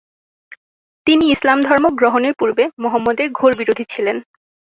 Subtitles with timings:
[1.07, 4.17] তিনি ইসলাম ধর্ম গ্রহণের পূর্বে মুহাম্মদের ঘোর বিরোধী ছিলেন।